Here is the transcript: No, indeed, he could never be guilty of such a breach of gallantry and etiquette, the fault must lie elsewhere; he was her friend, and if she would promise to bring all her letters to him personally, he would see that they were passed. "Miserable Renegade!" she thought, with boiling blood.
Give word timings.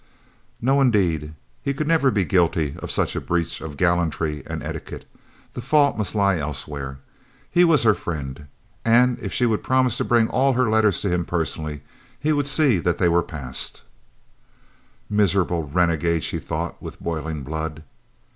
No, 0.59 0.81
indeed, 0.81 1.35
he 1.61 1.75
could 1.75 1.85
never 1.87 2.09
be 2.09 2.25
guilty 2.25 2.75
of 2.79 2.89
such 2.89 3.15
a 3.15 3.21
breach 3.21 3.61
of 3.61 3.77
gallantry 3.77 4.41
and 4.47 4.63
etiquette, 4.63 5.05
the 5.53 5.61
fault 5.61 5.95
must 5.95 6.15
lie 6.15 6.39
elsewhere; 6.39 6.97
he 7.51 7.63
was 7.63 7.83
her 7.83 7.93
friend, 7.93 8.47
and 8.83 9.19
if 9.19 9.31
she 9.31 9.45
would 9.45 9.61
promise 9.61 9.97
to 9.97 10.03
bring 10.03 10.27
all 10.27 10.53
her 10.53 10.67
letters 10.71 10.99
to 11.01 11.09
him 11.09 11.23
personally, 11.23 11.81
he 12.19 12.33
would 12.33 12.47
see 12.47 12.79
that 12.79 12.97
they 12.97 13.09
were 13.09 13.21
passed. 13.21 13.83
"Miserable 15.07 15.65
Renegade!" 15.67 16.23
she 16.23 16.39
thought, 16.39 16.81
with 16.81 16.99
boiling 16.99 17.43
blood. 17.43 17.83